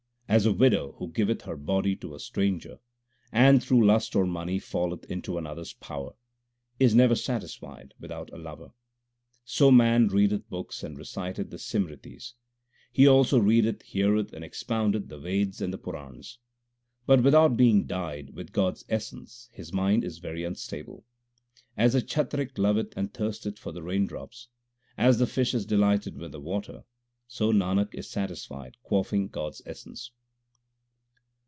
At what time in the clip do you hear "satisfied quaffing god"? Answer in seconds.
28.09-29.51